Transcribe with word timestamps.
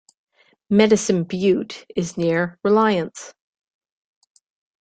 Medicine 0.71 1.25
Butte 1.25 1.85
is 1.95 2.17
near 2.17 2.57
Reliance. 2.63 3.35